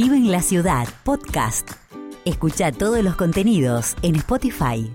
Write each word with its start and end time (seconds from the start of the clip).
Vive 0.00 0.16
en 0.16 0.30
la 0.30 0.42
Ciudad, 0.42 0.86
podcast. 1.04 1.70
Escucha 2.24 2.70
todos 2.70 3.02
los 3.02 3.16
contenidos 3.16 3.96
en 4.02 4.14
Spotify. 4.14 4.88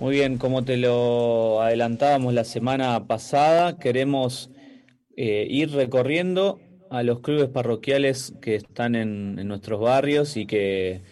Muy 0.00 0.16
bien, 0.16 0.36
como 0.36 0.64
te 0.64 0.78
lo 0.78 1.62
adelantábamos 1.62 2.34
la 2.34 2.42
semana 2.42 3.06
pasada, 3.06 3.78
queremos 3.78 4.50
eh, 5.16 5.46
ir 5.48 5.70
recorriendo 5.70 6.58
a 6.90 7.04
los 7.04 7.20
clubes 7.20 7.50
parroquiales 7.50 8.34
que 8.42 8.56
están 8.56 8.96
en, 8.96 9.38
en 9.38 9.46
nuestros 9.46 9.80
barrios 9.80 10.36
y 10.36 10.44
que 10.44 11.02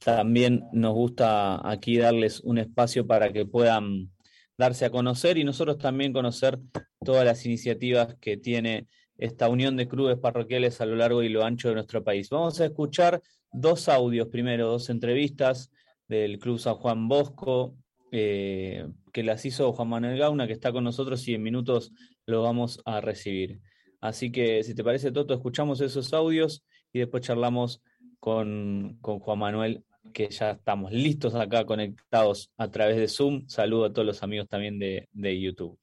también 0.00 0.64
nos 0.72 0.92
gusta 0.92 1.70
aquí 1.70 1.98
darles 1.98 2.40
un 2.40 2.58
espacio 2.58 3.06
para 3.06 3.32
que 3.32 3.46
puedan 3.46 4.10
darse 4.58 4.86
a 4.86 4.90
conocer 4.90 5.38
y 5.38 5.44
nosotros 5.44 5.78
también 5.78 6.12
conocer 6.12 6.58
todas 7.04 7.24
las 7.24 7.46
iniciativas 7.46 8.16
que 8.20 8.36
tiene 8.36 8.88
esta 9.18 9.48
unión 9.48 9.76
de 9.76 9.88
clubes 9.88 10.18
parroquiales 10.18 10.80
a 10.80 10.86
lo 10.86 10.96
largo 10.96 11.22
y 11.22 11.28
lo 11.28 11.44
ancho 11.44 11.68
de 11.68 11.74
nuestro 11.74 12.02
país. 12.02 12.28
Vamos 12.30 12.60
a 12.60 12.66
escuchar 12.66 13.22
dos 13.52 13.88
audios, 13.88 14.28
primero 14.28 14.68
dos 14.68 14.90
entrevistas 14.90 15.70
del 16.08 16.38
Club 16.38 16.58
San 16.58 16.74
Juan 16.74 17.08
Bosco, 17.08 17.76
eh, 18.12 18.86
que 19.12 19.22
las 19.22 19.44
hizo 19.44 19.72
Juan 19.72 19.88
Manuel 19.88 20.18
Gauna, 20.18 20.46
que 20.46 20.52
está 20.52 20.72
con 20.72 20.84
nosotros 20.84 21.26
y 21.28 21.34
en 21.34 21.42
minutos 21.42 21.92
lo 22.26 22.42
vamos 22.42 22.80
a 22.84 23.00
recibir. 23.00 23.60
Así 24.00 24.30
que, 24.30 24.62
si 24.62 24.74
te 24.74 24.84
parece, 24.84 25.12
Toto, 25.12 25.34
escuchamos 25.34 25.80
esos 25.80 26.12
audios 26.12 26.64
y 26.92 26.98
después 26.98 27.22
charlamos 27.22 27.82
con, 28.20 28.98
con 29.00 29.18
Juan 29.18 29.38
Manuel, 29.38 29.84
que 30.12 30.28
ya 30.28 30.52
estamos 30.52 30.92
listos 30.92 31.34
acá 31.34 31.64
conectados 31.64 32.50
a 32.56 32.70
través 32.70 32.96
de 32.96 33.08
Zoom. 33.08 33.46
Saludo 33.48 33.86
a 33.86 33.92
todos 33.92 34.06
los 34.06 34.22
amigos 34.22 34.48
también 34.48 34.78
de, 34.78 35.08
de 35.12 35.40
YouTube. 35.40 35.78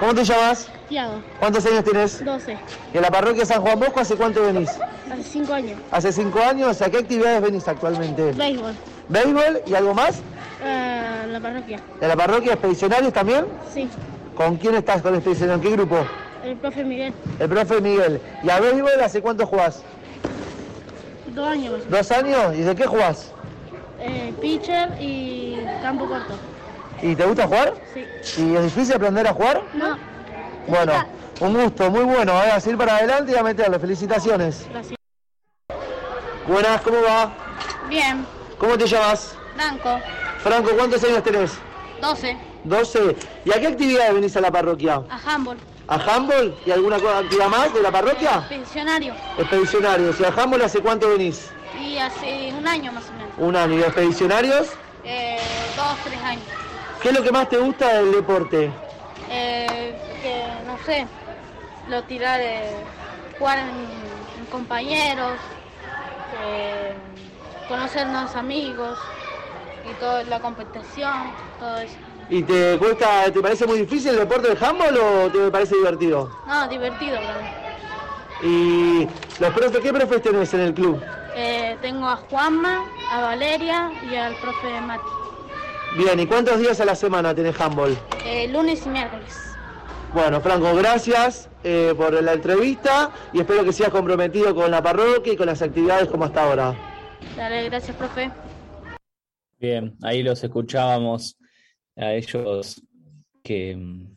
¿Cómo 0.00 0.14
te 0.14 0.24
llamas? 0.24 0.68
Tiago, 0.88 1.14
¿Cuántos 1.38 1.64
años 1.66 1.84
tienes? 1.84 2.24
12, 2.24 2.58
¿Y 2.92 2.96
en 2.96 3.02
la 3.02 3.10
parroquia 3.10 3.46
San 3.46 3.62
Juan 3.62 3.78
Bosco 3.78 4.00
hace 4.00 4.16
cuánto 4.16 4.42
venís? 4.42 4.68
hace 5.10 5.22
5 5.22 5.52
años. 5.54 5.78
¿Hace 5.90 6.12
cinco 6.12 6.38
años? 6.40 6.82
¿A 6.82 6.90
qué 6.90 6.98
actividades 6.98 7.40
venís 7.42 7.68
actualmente? 7.68 8.32
Béisbol, 8.32 8.74
¿Béisbol 9.08 9.62
y 9.66 9.74
algo 9.74 9.94
más? 9.94 10.20
eh, 10.64 11.26
la 11.30 11.40
parroquia. 11.40 11.80
¿De 12.00 12.08
la 12.08 12.16
parroquia 12.16 12.52
expedicionarios 12.54 13.12
también? 13.12 13.46
Sí, 13.72 13.88
¿Con 14.36 14.56
quién 14.56 14.74
estás 14.74 15.02
con 15.02 15.14
expedicionarios? 15.14 15.64
¿En 15.64 15.70
qué 15.70 15.76
grupo? 15.76 15.98
el 16.44 16.56
profe 16.56 16.82
Miguel, 16.84 17.12
El 17.38 17.48
profe 17.48 17.80
Miguel. 17.80 18.20
¿Y 18.42 18.50
a 18.50 18.58
béisbol 18.60 19.00
hace 19.04 19.20
cuánto 19.22 19.46
jugás? 19.46 19.82
dos 21.34 21.48
años. 21.48 21.88
¿Dos 21.88 22.10
años? 22.12 22.54
¿Y 22.56 22.62
de 22.62 22.74
qué 22.74 22.86
jugás? 22.86 23.30
Eh, 24.00 24.32
pitcher 24.40 24.90
y 25.00 25.58
campo 25.82 26.06
corto. 26.06 26.34
¿Y 27.02 27.16
te 27.16 27.24
gusta 27.26 27.46
jugar? 27.46 27.74
Sí. 27.92 28.42
¿Y 28.42 28.54
es 28.56 28.62
difícil 28.62 28.94
aprender 28.94 29.26
a 29.26 29.32
jugar? 29.32 29.62
No, 29.74 29.98
Bueno, 30.68 31.04
un 31.40 31.54
gusto, 31.64 31.90
muy 31.90 32.04
bueno. 32.04 32.32
Ahora 32.32 32.56
a 32.56 32.68
ir 32.68 32.76
para 32.78 32.96
adelante 32.96 33.32
y 33.32 33.36
a 33.36 33.42
meterle. 33.42 33.78
Felicitaciones. 33.78 34.64
gracias. 34.70 34.96
Buenas, 36.46 36.80
¿cómo 36.82 37.02
va? 37.02 37.32
Bien, 37.88 38.24
¿Cómo 38.58 38.78
te 38.78 38.86
llamas? 38.86 39.34
Franco, 39.56 39.98
Franco, 40.42 40.70
¿cuántos 40.76 41.02
años 41.04 41.22
tenés? 41.22 41.52
12, 42.00 42.36
12. 42.64 43.16
¿Y 43.44 43.52
a 43.52 43.60
qué 43.60 43.66
actividades 43.68 44.14
venís 44.14 44.36
a 44.36 44.40
la 44.40 44.50
parroquia? 44.50 45.02
a 45.10 45.18
handball, 45.34 45.58
¿A 45.88 45.94
handball? 45.96 46.54
¿Y 46.64 46.70
alguna 46.70 46.96
actividad 46.96 47.48
más 47.48 47.74
de 47.74 47.82
la 47.82 47.90
parroquia? 47.90 48.46
pensionario. 48.48 49.14
Expedicionarios. 49.38 50.18
¿Y 50.20 50.24
a 50.24 50.28
handball 50.28 50.62
hace 50.62 50.80
cuánto 50.80 51.08
venís? 51.10 51.50
Y 51.80 51.98
hace 51.98 52.52
un 52.56 52.66
año 52.66 52.92
más 52.92 53.04
o 53.08 53.12
menos. 53.12 53.30
Un 53.38 53.56
año. 53.56 53.74
¿Y 53.74 53.78
de 53.78 53.86
expedicionarios? 53.86 54.68
Eh, 55.04 55.38
dos, 55.76 55.96
tres 56.04 56.20
años. 56.22 56.44
¿Qué 57.02 57.08
es 57.08 57.14
lo 57.18 57.24
que 57.24 57.32
más 57.32 57.48
te 57.48 57.58
gusta 57.58 57.94
del 57.94 58.12
deporte? 58.12 58.70
Eh, 59.28 59.98
que 60.22 60.44
no 60.66 60.78
sé, 60.86 61.04
lo 61.88 62.02
tirar 62.04 62.38
de 62.38 62.60
jugar 63.38 63.58
en, 63.58 63.68
en 64.38 64.46
compañeros, 64.52 65.32
eh, 66.44 66.94
conocer 67.68 68.06
nuevos 68.06 68.36
amigos 68.36 68.98
y 69.90 69.94
toda 69.94 70.22
la 70.24 70.38
competición, 70.38 71.32
todo 71.58 71.78
eso. 71.78 71.96
¿Y 72.28 72.44
te 72.44 72.78
cuesta, 72.78 73.24
te 73.32 73.40
parece 73.42 73.66
muy 73.66 73.80
difícil 73.80 74.12
el 74.12 74.20
deporte 74.20 74.48
del 74.48 74.64
handball 74.64 74.96
o 74.96 75.30
te 75.30 75.50
parece 75.50 75.74
divertido? 75.74 76.30
No, 76.46 76.68
divertido, 76.68 77.18
¿verdad? 77.18 77.52
¿Y 78.42 79.08
los 79.40 79.52
profes, 79.52 79.80
qué 79.80 79.92
profes 79.92 80.22
tenés 80.22 80.54
en 80.54 80.60
el 80.60 80.74
club? 80.74 81.02
Eh, 81.34 81.76
tengo 81.82 82.06
a 82.06 82.16
Juanma, 82.16 82.84
a 83.10 83.22
Valeria 83.22 83.90
y 84.08 84.14
al 84.14 84.34
profe 84.36 84.80
Mati. 84.82 85.21
Bien, 85.96 86.18
¿y 86.18 86.26
cuántos 86.26 86.58
días 86.58 86.80
a 86.80 86.86
la 86.86 86.94
semana 86.94 87.34
tenés 87.34 87.60
handball? 87.60 87.94
Eh, 88.24 88.48
lunes 88.48 88.86
y 88.86 88.88
miércoles. 88.88 89.36
Bueno, 90.14 90.40
Franco, 90.40 90.74
gracias 90.74 91.50
eh, 91.62 91.92
por 91.94 92.22
la 92.22 92.32
entrevista 92.32 93.12
y 93.34 93.40
espero 93.40 93.62
que 93.62 93.74
sigas 93.74 93.90
comprometido 93.90 94.54
con 94.54 94.70
la 94.70 94.82
parroquia 94.82 95.34
y 95.34 95.36
con 95.36 95.46
las 95.46 95.60
actividades 95.60 96.08
como 96.08 96.24
hasta 96.24 96.44
ahora. 96.44 96.74
Dale, 97.36 97.68
gracias, 97.68 97.94
profe. 97.94 98.30
Bien, 99.58 99.94
ahí 100.02 100.22
los 100.22 100.42
escuchábamos 100.42 101.36
a 101.94 102.14
ellos 102.14 102.82
que 103.42 103.76
mm, 103.76 104.16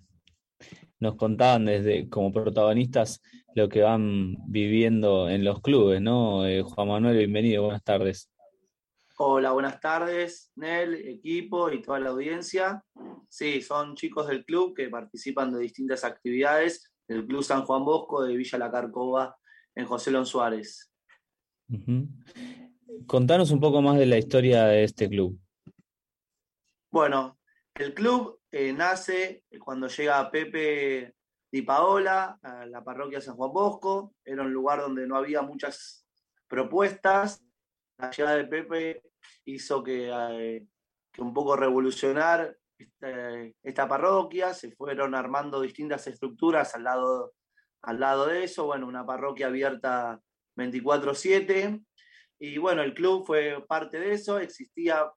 nos 1.02 1.16
contaban 1.16 1.66
desde 1.66 2.07
como 2.07 2.31
protagonistas 2.31 3.22
lo 3.53 3.68
que 3.68 3.81
van 3.81 4.38
viviendo 4.47 5.30
en 5.30 5.44
los 5.44 5.59
clubes, 5.62 6.02
¿no? 6.02 6.47
Eh, 6.47 6.62
Juan 6.62 6.88
Manuel, 6.88 7.18
bienvenido, 7.18 7.63
buenas 7.63 7.84
tardes. 7.84 8.30
Hola, 9.17 9.53
buenas 9.53 9.79
tardes, 9.79 10.51
Nel, 10.55 10.93
equipo 10.93 11.71
y 11.71 11.81
toda 11.81 11.99
la 11.99 12.09
audiencia. 12.09 12.83
Sí, 13.29 13.61
son 13.61 13.95
chicos 13.95 14.27
del 14.27 14.43
club 14.43 14.75
que 14.75 14.89
participan 14.89 15.53
de 15.53 15.59
distintas 15.61 16.03
actividades 16.03 16.91
del 17.07 17.25
Club 17.25 17.41
San 17.41 17.63
Juan 17.63 17.85
Bosco 17.85 18.25
de 18.25 18.35
Villa 18.35 18.57
La 18.57 18.69
Carcova 18.69 19.37
en 19.73 19.85
José 19.85 20.11
Lon 20.11 20.25
Suárez. 20.25 20.91
Contanos 23.07 23.51
un 23.51 23.61
poco 23.61 23.81
más 23.81 23.97
de 23.97 24.05
la 24.05 24.17
historia 24.17 24.65
de 24.65 24.83
este 24.83 25.07
club. 25.07 25.39
Bueno, 26.91 27.39
el 27.73 27.93
club 27.93 28.41
eh, 28.51 28.73
nace 28.73 29.45
cuando 29.63 29.87
llega 29.87 30.29
Pepe 30.29 31.15
Di 31.49 31.61
Paola 31.61 32.37
a 32.41 32.65
la 32.65 32.83
parroquia 32.83 33.21
San 33.21 33.37
Juan 33.37 33.53
Bosco. 33.53 34.13
Era 34.25 34.43
un 34.43 34.51
lugar 34.51 34.81
donde 34.81 35.07
no 35.07 35.15
había 35.15 35.41
muchas 35.41 36.05
propuestas. 36.49 37.41
La 37.97 38.11
llegada 38.11 38.38
de 38.38 38.45
Pepe 38.45 39.01
hizo 39.45 39.83
que, 39.83 40.09
eh, 40.11 40.66
un 41.17 41.33
poco 41.33 41.56
revolucionar 41.56 42.56
esta, 42.78 43.09
esta 43.63 43.88
parroquia. 43.88 44.53
Se 44.53 44.72
fueron 44.72 45.16
armando 45.16 45.61
distintas 45.61 46.06
estructuras 46.07 46.75
al 46.75 46.83
lado, 46.83 47.33
al 47.83 48.00
lado 48.00 48.28
de 48.28 48.44
eso. 48.44 48.66
Bueno, 48.66 48.88
una 48.88 49.06
parroquia 49.06 49.47
abierta 49.47 50.19
24/7. 50.57 51.81
Y 52.39 52.57
bueno, 52.57 52.81
el 52.83 52.94
club 52.94 53.25
fue 53.25 53.63
parte 53.67 53.97
de 54.00 54.12
eso. 54.13 54.39
Existía 54.39 55.09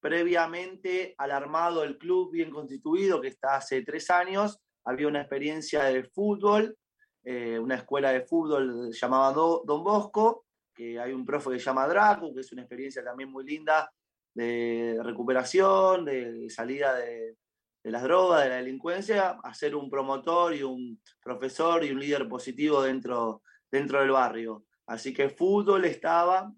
previamente 0.00 1.14
al 1.18 1.30
armado 1.30 1.82
del 1.82 1.96
club 1.98 2.32
bien 2.32 2.50
constituido, 2.50 3.20
que 3.20 3.28
está 3.28 3.56
hace 3.56 3.82
tres 3.82 4.10
años, 4.10 4.58
había 4.84 5.06
una 5.06 5.20
experiencia 5.20 5.84
de 5.84 6.02
fútbol, 6.04 6.76
eh, 7.24 7.56
una 7.58 7.76
escuela 7.76 8.10
de 8.10 8.22
fútbol 8.26 8.90
llamada 8.92 9.32
Do- 9.32 9.62
Don 9.64 9.84
Bosco, 9.84 10.44
que 10.82 10.98
hay 10.98 11.12
un 11.12 11.24
profe 11.24 11.50
que 11.50 11.58
se 11.58 11.66
llama 11.66 11.86
Draco, 11.86 12.34
que 12.34 12.40
es 12.40 12.52
una 12.52 12.62
experiencia 12.62 13.04
también 13.04 13.30
muy 13.30 13.44
linda 13.44 13.90
de 14.34 14.98
recuperación, 15.02 16.04
de 16.04 16.48
salida 16.50 16.96
de, 16.96 17.36
de 17.82 17.90
las 17.90 18.02
drogas, 18.02 18.42
de 18.42 18.48
la 18.48 18.56
delincuencia, 18.56 19.38
a 19.42 19.54
ser 19.54 19.76
un 19.76 19.90
promotor 19.90 20.54
y 20.54 20.62
un 20.62 21.00
profesor 21.22 21.84
y 21.84 21.90
un 21.90 22.00
líder 22.00 22.28
positivo 22.28 22.82
dentro, 22.82 23.42
dentro 23.70 24.00
del 24.00 24.10
barrio. 24.10 24.64
Así 24.86 25.12
que 25.12 25.28
fútbol 25.28 25.84
estaba, 25.84 26.52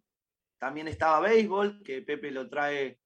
también 0.59 0.89
estaba 0.89 1.21
béisbol, 1.21 1.83
que 1.83 2.03
Pepe 2.03 2.31
lo 2.31 2.49
trae 2.49 2.99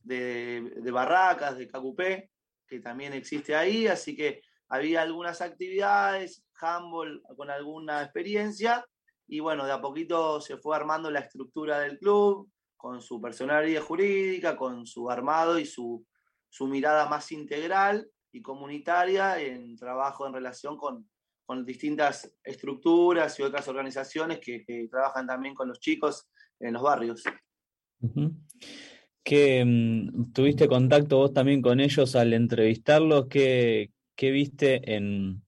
de, 0.00 0.72
de 0.76 0.90
Barracas, 0.90 1.56
de 1.56 1.68
Cacupé, 1.68 2.30
que 2.66 2.80
también 2.80 3.12
existe 3.12 3.54
ahí, 3.54 3.86
así 3.86 4.16
que 4.16 4.40
había 4.68 5.02
algunas 5.02 5.40
actividades, 5.40 6.44
handball 6.60 7.22
con 7.36 7.50
alguna 7.50 8.02
experiencia, 8.02 8.84
y 9.26 9.40
bueno, 9.40 9.64
de 9.64 9.72
a 9.72 9.80
poquito 9.80 10.40
se 10.40 10.56
fue 10.56 10.76
armando 10.76 11.10
la 11.10 11.20
estructura 11.20 11.80
del 11.80 11.98
club, 11.98 12.50
con 12.76 13.00
su 13.00 13.20
personalidad 13.20 13.82
jurídica, 13.82 14.56
con 14.56 14.86
su 14.86 15.10
armado 15.10 15.58
y 15.58 15.64
su, 15.64 16.06
su 16.50 16.66
mirada 16.66 17.08
más 17.08 17.32
integral 17.32 18.06
y 18.30 18.42
comunitaria 18.42 19.40
en 19.40 19.76
trabajo 19.76 20.26
en 20.26 20.34
relación 20.34 20.76
con, 20.76 21.08
con 21.46 21.64
distintas 21.64 22.30
estructuras 22.42 23.38
y 23.38 23.42
otras 23.42 23.66
organizaciones 23.68 24.38
que, 24.38 24.64
trabajan 24.90 25.26
también 25.26 25.54
con 25.54 25.68
los 25.68 25.80
chicos 25.80 26.28
en 26.60 26.74
los 26.74 26.82
barrios. 26.82 27.22
Ujú. 28.00 28.34
¿Qué, 29.22 29.64
mm, 29.64 30.32
tuviste 30.32 30.68
contacto 30.68 31.16
vos 31.16 31.32
también 31.32 31.62
con 31.62 31.80
ellos 31.80 32.14
al 32.16 32.34
entrevistarlos? 32.34 33.28
¿Qué, 33.28 33.92
qué 34.14 34.30
viste 34.30 34.94
en, 34.94 35.42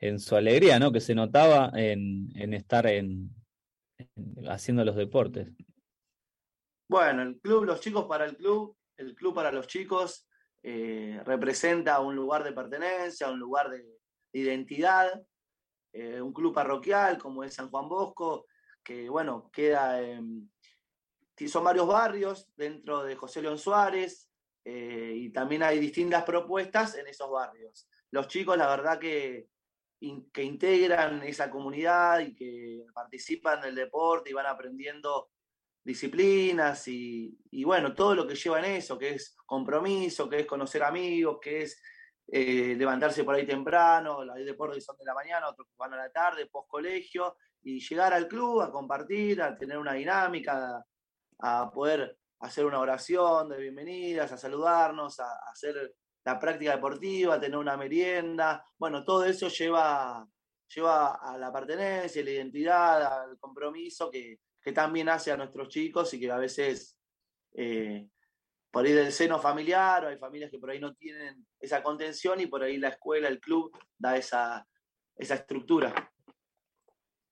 en 0.00 0.18
su 0.20 0.36
alegría, 0.36 0.78
¿no? 0.78 0.92
Que 0.92 1.00
se 1.00 1.14
notaba 1.14 1.70
en, 1.74 2.30
estar 2.52 2.86
en- 2.86 3.30
haciendo 4.48 4.84
los 4.84 4.96
deportes. 4.96 5.48
Bueno, 6.88 7.22
el 7.22 7.38
club, 7.40 7.64
los 7.64 7.80
chicos 7.80 8.06
para 8.06 8.24
el 8.24 8.36
club, 8.36 8.76
el 8.96 9.14
club 9.14 9.34
para 9.34 9.52
los 9.52 9.66
chicos 9.66 10.26
eh, 10.62 11.20
representa 11.24 12.00
un 12.00 12.16
lugar 12.16 12.44
de 12.44 12.52
pertenencia, 12.52 13.30
un 13.30 13.38
lugar 13.38 13.70
de 13.70 13.84
identidad, 14.32 15.22
eh, 15.92 16.20
un 16.20 16.32
club 16.32 16.54
parroquial 16.54 17.18
como 17.18 17.44
es 17.44 17.54
San 17.54 17.70
Juan 17.70 17.88
Bosco, 17.88 18.46
que 18.82 19.08
bueno, 19.08 19.50
queda, 19.52 20.00
son 21.46 21.64
varios 21.64 21.86
barrios 21.86 22.48
dentro 22.56 23.04
de 23.04 23.16
José 23.16 23.42
León 23.42 23.58
Suárez 23.58 24.30
eh, 24.64 25.12
y 25.14 25.30
también 25.30 25.62
hay 25.62 25.78
distintas 25.78 26.24
propuestas 26.24 26.96
en 26.96 27.06
esos 27.06 27.30
barrios. 27.30 27.88
Los 28.10 28.28
chicos, 28.28 28.56
la 28.56 28.68
verdad 28.68 28.98
que, 28.98 29.48
que 30.32 30.42
integran 30.42 31.22
esa 31.22 31.50
comunidad 31.50 32.20
y 32.20 32.34
que 32.34 32.84
participan 32.94 33.60
del 33.60 33.74
deporte 33.74 34.30
y 34.30 34.32
van 34.32 34.46
aprendiendo 34.46 35.30
disciplinas 35.88 36.86
y, 36.86 37.64
bueno, 37.64 37.94
todo 37.94 38.14
lo 38.14 38.26
que 38.26 38.34
lleva 38.34 38.58
en 38.58 38.76
eso, 38.76 38.98
que 38.98 39.14
es 39.14 39.36
compromiso, 39.46 40.28
que 40.28 40.40
es 40.40 40.46
conocer 40.46 40.82
amigos, 40.82 41.38
que 41.40 41.62
es 41.62 41.80
eh, 42.30 42.74
levantarse 42.76 43.24
por 43.24 43.34
ahí 43.34 43.46
temprano, 43.46 44.20
hay 44.32 44.44
deportes 44.44 44.84
son 44.84 44.98
de 44.98 45.06
la 45.06 45.14
mañana, 45.14 45.48
otros 45.48 45.68
van 45.78 45.94
a 45.94 45.96
la 45.96 46.10
tarde, 46.10 46.46
post 46.46 46.68
colegio, 46.68 47.36
y 47.62 47.80
llegar 47.80 48.12
al 48.12 48.28
club 48.28 48.60
a 48.60 48.70
compartir, 48.70 49.40
a 49.40 49.56
tener 49.56 49.78
una 49.78 49.94
dinámica, 49.94 50.84
a, 51.38 51.70
poder 51.70 52.18
hacer 52.40 52.66
una 52.66 52.80
oración 52.80 53.48
de 53.48 53.58
bienvenidas, 53.58 54.30
a 54.30 54.36
saludarnos, 54.36 55.18
a, 55.20 55.38
hacer 55.50 55.94
la 56.28 56.38
práctica 56.38 56.72
deportiva, 56.72 57.40
tener 57.40 57.56
una 57.56 57.74
merienda. 57.78 58.62
Bueno, 58.76 59.02
todo 59.02 59.24
eso 59.24 59.48
lleva, 59.48 60.28
lleva 60.74 61.14
a 61.14 61.38
la 61.38 61.50
pertenencia, 61.50 62.20
a 62.20 62.24
la 62.26 62.30
identidad, 62.30 63.22
al 63.22 63.38
compromiso 63.38 64.10
que, 64.10 64.40
que 64.60 64.72
también 64.72 65.08
hace 65.08 65.32
a 65.32 65.38
nuestros 65.38 65.70
chicos 65.70 66.12
y 66.12 66.20
que 66.20 66.30
a 66.30 66.36
veces 66.36 66.98
eh, 67.54 68.06
por 68.70 68.84
ahí 68.84 68.92
del 68.92 69.10
seno 69.10 69.38
familiar 69.38 70.04
o 70.04 70.08
hay 70.08 70.18
familias 70.18 70.50
que 70.50 70.58
por 70.58 70.68
ahí 70.68 70.78
no 70.78 70.94
tienen 70.94 71.46
esa 71.58 71.82
contención 71.82 72.38
y 72.42 72.46
por 72.46 72.62
ahí 72.62 72.76
la 72.76 72.88
escuela, 72.88 73.26
el 73.28 73.40
club 73.40 73.74
da 73.96 74.18
esa, 74.18 74.66
esa 75.16 75.34
estructura. 75.34 76.12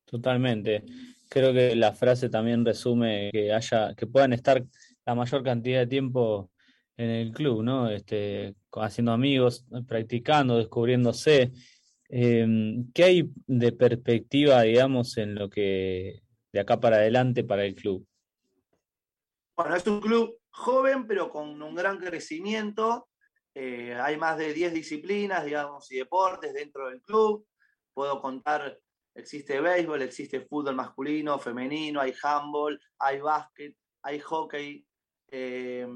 Totalmente. 0.06 0.86
Creo 1.28 1.52
que 1.52 1.76
la 1.76 1.92
frase 1.92 2.30
también 2.30 2.64
resume 2.64 3.28
que 3.30 3.52
haya, 3.52 3.94
que 3.94 4.06
puedan 4.06 4.32
estar 4.32 4.64
la 5.04 5.14
mayor 5.14 5.42
cantidad 5.42 5.80
de 5.80 5.86
tiempo 5.86 6.50
en 6.96 7.10
el 7.10 7.32
club, 7.32 7.62
¿no? 7.62 7.90
Este, 7.90 8.54
haciendo 8.72 9.12
amigos, 9.12 9.66
practicando, 9.86 10.56
descubriéndose. 10.56 11.52
Em, 12.08 12.90
¿Qué 12.92 13.04
hay 13.04 13.30
de 13.46 13.72
perspectiva, 13.72 14.62
digamos, 14.62 15.16
en 15.18 15.34
lo 15.34 15.50
que 15.50 16.22
de 16.52 16.60
acá 16.60 16.80
para 16.80 16.96
adelante 16.96 17.44
para 17.44 17.64
el 17.64 17.74
club? 17.74 18.06
Bueno, 19.56 19.74
es 19.74 19.86
un 19.86 20.00
club 20.00 20.38
joven, 20.50 21.06
pero 21.06 21.30
con 21.30 21.60
un 21.60 21.74
gran 21.74 21.98
crecimiento. 21.98 23.08
Eh, 23.54 23.94
hay 23.94 24.16
más 24.16 24.36
de 24.38 24.52
10 24.52 24.72
disciplinas, 24.72 25.44
digamos, 25.44 25.90
y 25.90 25.96
deportes 25.96 26.52
dentro 26.54 26.88
del 26.88 27.00
club. 27.02 27.46
Puedo 27.92 28.20
contar, 28.20 28.78
existe 29.14 29.60
béisbol, 29.60 30.02
existe 30.02 30.40
fútbol 30.42 30.74
masculino, 30.74 31.38
femenino, 31.38 32.00
hay 32.00 32.14
handball, 32.22 32.78
hay 32.98 33.20
básquet, 33.20 33.74
hay 34.02 34.20
hockey, 34.20 34.86
eh, 35.28 35.86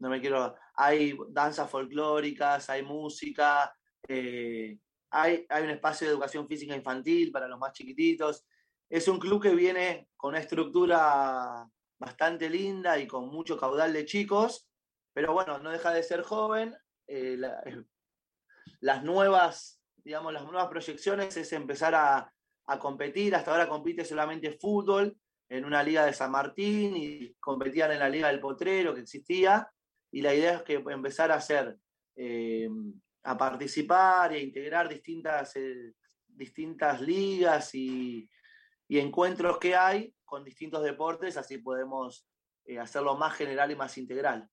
no 0.00 0.08
me 0.08 0.20
quiero, 0.20 0.56
hay 0.74 1.16
danzas 1.28 1.70
folclóricas, 1.70 2.68
hay 2.68 2.82
música, 2.82 3.72
eh, 4.08 4.78
hay, 5.10 5.46
hay 5.48 5.62
un 5.62 5.70
espacio 5.70 6.06
de 6.06 6.14
educación 6.14 6.48
física 6.48 6.74
infantil 6.74 7.30
para 7.30 7.46
los 7.46 7.58
más 7.58 7.72
chiquititos. 7.72 8.44
Es 8.88 9.06
un 9.06 9.18
club 9.18 9.42
que 9.42 9.54
viene 9.54 10.08
con 10.16 10.30
una 10.30 10.40
estructura 10.40 11.64
bastante 11.98 12.48
linda 12.48 12.98
y 12.98 13.06
con 13.06 13.28
mucho 13.28 13.58
caudal 13.58 13.92
de 13.92 14.06
chicos, 14.06 14.68
pero 15.12 15.32
bueno, 15.34 15.58
no 15.58 15.70
deja 15.70 15.92
de 15.92 16.02
ser 16.02 16.22
joven. 16.22 16.74
Eh, 17.06 17.38
eh, 17.66 17.84
las 18.80 19.04
nuevas, 19.04 19.82
digamos, 19.96 20.32
las 20.32 20.44
nuevas 20.44 20.68
proyecciones 20.68 21.36
es 21.36 21.52
empezar 21.52 21.94
a, 21.94 22.32
competir. 22.78 23.34
Hasta 23.34 23.50
ahora 23.50 23.68
compite 23.68 24.04
solamente 24.04 24.52
fútbol 24.52 25.18
en 25.48 25.64
una 25.64 25.82
liga 25.82 26.06
de 26.06 26.12
San 26.12 26.30
Martín 26.30 26.96
y 26.96 27.34
competían 27.40 27.90
en 27.90 27.98
la 27.98 28.08
liga 28.08 28.28
del 28.28 28.38
Potrero 28.38 28.94
que 28.94 29.00
existía. 29.00 29.68
Y 30.12 30.22
la 30.22 30.34
idea 30.34 30.56
es 30.56 30.62
que 30.62 30.74
empezar 30.74 31.30
a 31.30 31.36
hacer, 31.36 31.76
eh, 32.16 32.68
a 33.22 33.36
participar 33.36 34.32
e 34.32 34.42
integrar 34.42 34.88
distintas, 34.88 35.54
distintas 36.26 37.00
ligas 37.00 37.74
y, 37.74 38.28
y 38.88 38.98
encuentros 38.98 39.58
que 39.58 39.76
hay 39.76 40.12
con 40.24 40.44
distintos 40.44 40.82
deportes, 40.82 41.36
así 41.36 41.58
podemos 41.58 42.26
eh, 42.64 42.78
hacerlo 42.78 43.16
más 43.16 43.34
general 43.34 43.70
y 43.70 43.76
más 43.76 43.96
integral. 43.98 44.48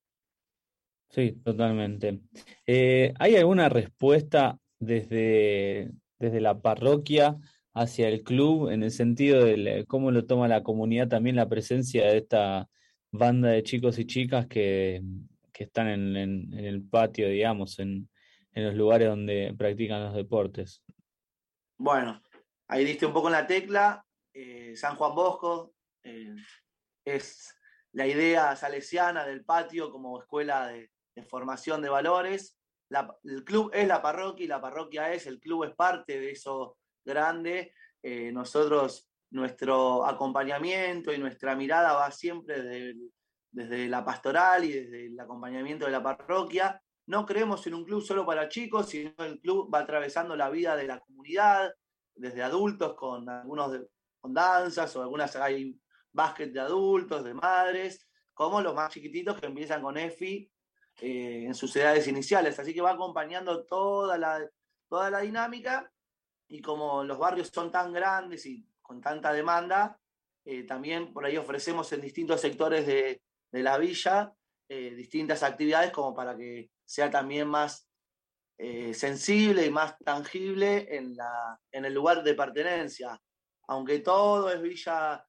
Sí, 1.09 1.33
totalmente. 1.43 2.21
Eh, 2.65 3.13
¿Hay 3.19 3.35
alguna 3.35 3.69
respuesta 3.69 4.59
desde, 4.79 5.91
desde 6.19 6.41
la 6.41 6.61
parroquia 6.61 7.37
hacia 7.73 8.09
el 8.09 8.23
club 8.23 8.69
en 8.69 8.83
el 8.83 8.91
sentido 8.91 9.45
de 9.45 9.85
cómo 9.87 10.11
lo 10.11 10.25
toma 10.25 10.47
la 10.47 10.63
comunidad 10.63 11.07
también 11.07 11.35
la 11.35 11.47
presencia 11.47 12.07
de 12.07 12.17
esta 12.17 12.69
banda 13.11 13.49
de 13.49 13.63
chicos 13.63 13.99
y 13.99 14.05
chicas 14.05 14.47
que, 14.47 15.01
están 15.63 15.87
en, 15.87 16.53
el 16.53 16.83
patio, 16.83 17.29
digamos, 17.29 17.79
en, 17.79 18.09
en 18.53 18.65
los 18.65 18.75
lugares 18.75 19.07
donde 19.07 19.53
practican 19.57 20.03
los 20.03 20.15
deportes? 20.15 20.83
Bueno, 21.77 22.21
ahí 22.67 22.83
diste 22.83 23.05
un 23.05 23.13
poco 23.13 23.27
en 23.27 23.33
la 23.33 23.47
tecla. 23.47 24.03
Eh, 24.33 24.75
San 24.75 24.95
Juan 24.95 25.13
Bosco, 25.15 25.73
eh, 26.03 26.35
es 27.05 27.55
la 27.93 28.07
idea 28.07 28.55
salesiana 28.55 29.25
del 29.25 29.45
patio 29.45 29.91
como 29.91 30.19
escuela 30.19 30.67
de, 30.67 30.91
formación 31.27 31.81
de 31.81 31.89
valores. 31.89 32.57
el 33.23 33.43
club 33.43 33.71
es 33.73 33.87
la 33.87 34.01
parroquia 34.01 34.43
y 34.43 34.47
la 34.47 34.61
parroquia 34.61 35.11
es, 35.13 35.25
el 35.25 35.39
club 35.39 35.63
es 35.63 35.75
parte 35.75 36.19
de 36.19 36.31
eso 36.31 36.77
grande. 37.03 37.73
Eh, 38.03 38.31
nosotros, 38.31 39.09
nuestro 39.31 40.05
acompañamiento 40.05 41.11
y 41.11 41.17
nuestra 41.17 41.55
mirada 41.55 41.93
va 41.93 42.11
siempre 42.11 42.61
desde, 42.61 42.95
desde 43.51 43.87
la 43.87 44.03
pastoral 44.03 44.63
y 44.63 44.71
desde 44.71 45.07
el 45.07 45.19
acompañamiento 45.19 45.85
de 45.85 45.91
la 45.91 46.03
parroquia. 46.03 46.81
No 47.07 47.25
creemos 47.25 47.65
en 47.67 47.73
un 47.73 47.85
club 47.85 48.01
solo 48.01 48.25
para 48.25 48.49
chicos, 48.49 48.89
sino 48.89 49.13
el 49.19 49.39
club 49.39 49.73
va 49.73 49.79
atravesando 49.79 50.35
la 50.35 50.49
vida 50.49 50.75
de 50.75 50.87
la 50.87 50.99
comunidad, 50.99 51.73
desde 52.15 52.43
adultos 52.43 52.95
con 52.95 53.27
algunos 53.29 53.71
de, 53.71 53.87
con 54.19 54.33
danzas 54.33 54.95
o 54.95 55.01
algunas 55.01 55.35
hay 55.35 55.79
básquet 56.11 56.51
de 56.51 56.59
adultos, 56.59 57.23
de 57.23 57.33
madres, 57.33 58.07
como 58.33 58.61
los 58.61 58.73
más 58.73 58.91
chiquititos 58.91 59.39
que 59.39 59.45
empiezan 59.45 59.81
con 59.81 59.97
EFI 59.97 60.51
eh, 60.99 61.43
en 61.45 61.53
sus 61.53 61.75
edades 61.75 62.07
iniciales. 62.07 62.59
Así 62.59 62.73
que 62.73 62.81
va 62.81 62.91
acompañando 62.91 63.65
toda 63.65 64.17
la, 64.17 64.45
toda 64.89 65.09
la 65.09 65.19
dinámica 65.19 65.91
y 66.47 66.61
como 66.61 67.03
los 67.03 67.17
barrios 67.17 67.49
son 67.53 67.71
tan 67.71 67.93
grandes 67.93 68.45
y 68.45 68.67
con 68.81 69.01
tanta 69.01 69.31
demanda, 69.33 69.99
eh, 70.45 70.63
también 70.63 71.13
por 71.13 71.25
ahí 71.25 71.37
ofrecemos 71.37 71.91
en 71.91 72.01
distintos 72.01 72.41
sectores 72.41 72.87
de, 72.87 73.21
la 73.51 73.77
villa 73.77 74.33
eh, 74.69 74.93
distintas 74.95 75.43
actividades 75.43 75.91
como 75.91 76.13
para 76.13 76.37
que 76.37 76.69
sea 76.85 77.09
también 77.09 77.47
más 77.47 77.85
sensible 78.93 79.67
y 79.67 79.69
más 79.69 79.99
tangible 79.99 80.87
en, 80.89 81.15
la, 81.15 81.59
en 81.71 81.85
el 81.85 81.93
lugar 81.93 82.23
de 82.23 82.33
pertenencia. 82.33 83.21
Aunque 83.67 83.99
todo 83.99 84.51
es 84.51 84.61
villa, 84.61 85.23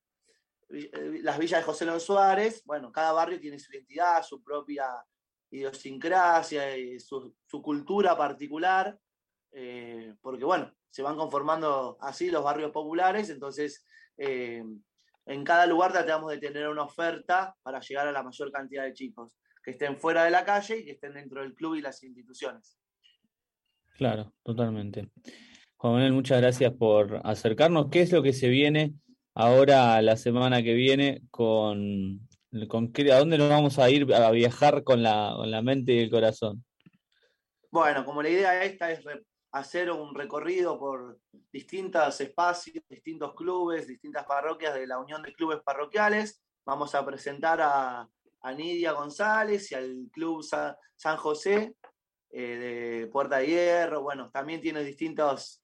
eh, 0.70 1.20
las 1.22 1.38
villas 1.38 1.60
de 1.60 1.64
José 1.64 1.86
León 1.86 2.00
Suárez, 2.00 2.62
bueno, 2.64 2.92
cada 2.92 3.12
barrio 3.12 3.40
tiene 3.40 3.58
su 3.58 3.72
identidad, 3.72 4.22
su 4.22 4.42
propia 4.42 4.86
idiosincrasia, 5.50 6.76
y 6.76 7.00
su, 7.00 7.34
cultura 7.62 8.16
particular, 8.16 8.98
eh, 9.52 10.14
porque 10.20 10.44
bueno, 10.44 10.72
se 10.90 11.02
van 11.02 11.16
conformando 11.16 11.96
así 12.00 12.30
los 12.30 12.44
barrios 12.44 12.70
populares, 12.70 13.30
entonces 13.30 13.84
eh, 14.16 14.62
en 15.28 15.44
cada 15.44 15.66
lugar 15.66 15.92
tratamos 15.92 16.30
de 16.30 16.38
tener 16.38 16.68
una 16.68 16.84
oferta 16.84 17.54
para 17.62 17.80
llegar 17.80 18.08
a 18.08 18.12
la 18.12 18.22
mayor 18.22 18.50
cantidad 18.50 18.84
de 18.84 18.94
chicos, 18.94 19.38
que 19.62 19.72
estén 19.72 19.98
fuera 19.98 20.24
de 20.24 20.30
la 20.30 20.44
calle 20.44 20.78
y 20.78 20.84
que 20.86 20.92
estén 20.92 21.12
dentro 21.12 21.42
del 21.42 21.54
club 21.54 21.74
y 21.74 21.82
las 21.82 22.02
instituciones. 22.02 22.78
Claro, 23.96 24.32
totalmente. 24.42 25.10
Juan 25.76 25.94
Manuel, 25.94 26.12
muchas 26.12 26.40
gracias 26.40 26.72
por 26.72 27.20
acercarnos. 27.24 27.88
¿Qué 27.90 28.00
es 28.00 28.10
lo 28.10 28.22
que 28.22 28.32
se 28.32 28.48
viene 28.48 28.94
ahora 29.34 30.00
la 30.00 30.16
semana 30.16 30.62
que 30.62 30.72
viene 30.72 31.22
con, 31.30 32.26
con 32.68 32.92
a 33.12 33.18
dónde 33.18 33.38
nos 33.38 33.50
vamos 33.50 33.78
a 33.78 33.90
ir 33.90 34.12
a 34.14 34.30
viajar 34.30 34.82
con 34.82 35.02
la, 35.02 35.34
con 35.36 35.50
la 35.50 35.60
mente 35.60 35.92
y 35.92 35.98
el 35.98 36.10
corazón? 36.10 36.64
Bueno, 37.70 38.04
como 38.04 38.22
la 38.22 38.30
idea 38.30 38.64
esta 38.64 38.90
es 38.90 39.04
hacer 39.52 39.90
un 39.90 40.14
recorrido 40.14 40.78
por 40.78 41.18
distintos 41.52 42.20
espacios, 42.20 42.84
distintos 42.88 43.34
clubes, 43.34 43.86
distintas 43.86 44.24
parroquias 44.26 44.74
de 44.74 44.86
la 44.86 44.98
Unión 44.98 45.22
de 45.22 45.32
Clubes 45.32 45.60
Parroquiales, 45.64 46.42
vamos 46.66 46.94
a 46.94 47.04
presentar 47.04 47.60
a, 47.60 48.08
a 48.40 48.52
Nidia 48.52 48.92
González 48.92 49.72
y 49.72 49.74
al 49.74 50.08
Club 50.12 50.42
San 50.42 51.16
José 51.16 51.74
eh, 52.30 53.00
de 53.02 53.06
Puerta 53.08 53.38
de 53.38 53.46
Hierro. 53.46 54.02
Bueno, 54.02 54.30
también 54.30 54.60
tiene 54.60 54.84
distintos 54.84 55.62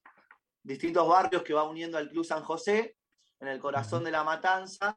distintos 0.64 1.06
barrios 1.06 1.42
que 1.42 1.54
va 1.54 1.68
uniendo 1.68 1.98
al 1.98 2.08
Club 2.08 2.24
San 2.24 2.42
José, 2.42 2.96
en 3.38 3.48
el 3.48 3.60
corazón 3.60 4.02
de 4.02 4.10
la 4.10 4.24
matanza. 4.24 4.96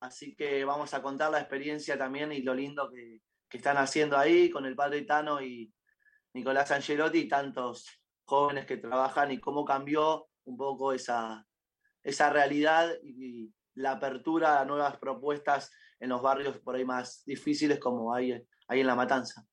Así 0.00 0.34
que 0.34 0.64
vamos 0.64 0.94
a 0.94 1.02
contar 1.02 1.30
la 1.30 1.38
experiencia 1.38 1.96
también 1.96 2.32
y 2.32 2.42
lo 2.42 2.54
lindo 2.54 2.90
que, 2.90 3.20
están 3.50 3.76
haciendo 3.76 4.16
ahí 4.16 4.48
con 4.48 4.64
el 4.64 4.74
padre 4.74 5.02
Tano 5.02 5.42
y 5.42 5.70
Nicolás 6.32 6.70
Angelotti 6.70 7.18
y 7.18 7.28
tantos 7.28 7.86
jóvenes 8.32 8.64
que 8.64 8.78
trabajan 8.78 9.30
y 9.30 9.38
cómo 9.38 9.62
cambió 9.62 10.26
un 10.44 10.56
poco 10.56 10.94
esa, 10.94 11.46
esa 12.02 12.30
realidad 12.30 12.90
y, 13.02 13.52
la 13.74 13.92
apertura 13.92 14.60
a 14.60 14.66
nuevas 14.66 14.98
propuestas 14.98 15.70
en 15.98 16.10
los 16.10 16.20
barrios 16.20 16.58
por 16.58 16.76
ahí 16.76 16.84
más 16.84 17.22
difíciles 17.24 17.78
como 17.78 18.12
hay, 18.12 18.32
hay 18.68 18.80
en 18.80 18.86
La 18.86 18.94
Matanza. 18.94 19.46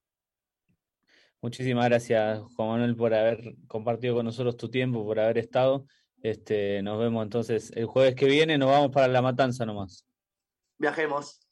Muchísimas 1.42 1.86
gracias, 1.86 2.42
Juan 2.54 2.70
Manuel, 2.70 2.98
por 2.98 3.14
haber 3.14 3.56
compartido 3.68 4.16
con 4.16 4.26
nosotros 4.26 4.58
tu 4.58 4.70
tiempo, 4.70 5.06
por 5.06 5.22
haber 5.22 5.38
estado. 5.38 5.86
Este, 6.22 6.82
nos 6.82 7.00
vemos 7.00 7.24
entonces 7.24 7.72
el 7.76 7.86
jueves 7.86 8.16
que 8.16 8.26
viene, 8.26 8.58
nos 8.58 8.70
vamos 8.70 8.92
para 8.92 9.08
La 9.08 9.22
Matanza 9.22 9.66
nomás. 9.66 10.06
Viajemos. 10.78 11.49